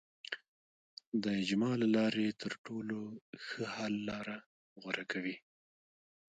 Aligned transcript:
د 1.23 1.25
اجماع 1.41 1.73
له 1.81 1.87
لارې 1.95 2.37
تر 2.41 2.51
ټولو 2.65 2.99
ښه 3.45 3.63
حل 3.75 3.93
لاره 4.09 4.37
غوره 4.81 5.05
کوي. 5.11 5.35